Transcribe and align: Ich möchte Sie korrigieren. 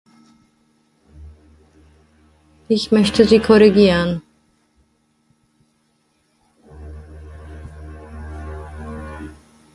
Ich 2.69 2.91
möchte 2.91 3.23
Sie 3.27 3.37
korrigieren. 3.39 4.23